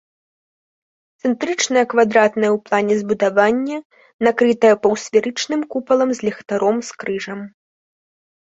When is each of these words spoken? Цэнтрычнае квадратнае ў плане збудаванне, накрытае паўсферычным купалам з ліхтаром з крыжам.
Цэнтрычнае 1.27 1.83
квадратнае 1.91 2.49
ў 2.49 2.57
плане 2.69 2.93
збудаванне, 3.01 3.77
накрытае 4.29 4.73
паўсферычным 4.87 5.61
купалам 5.75 6.09
з 6.21 6.31
ліхтаром 6.31 6.77
з 6.89 7.01
крыжам. 7.05 7.39